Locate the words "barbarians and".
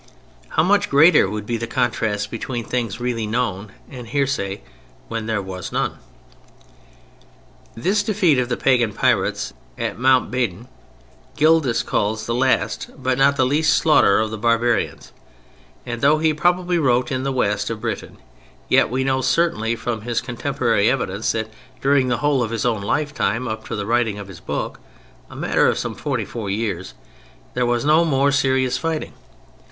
14.39-16.01